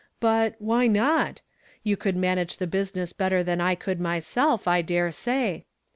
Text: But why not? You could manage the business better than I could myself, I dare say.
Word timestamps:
But 0.19 0.55
why 0.57 0.87
not? 0.87 1.43
You 1.83 1.95
could 1.95 2.15
manage 2.15 2.57
the 2.57 2.65
business 2.65 3.13
better 3.13 3.43
than 3.43 3.61
I 3.61 3.75
could 3.75 3.99
myself, 3.99 4.67
I 4.67 4.81
dare 4.81 5.11
say. 5.11 5.67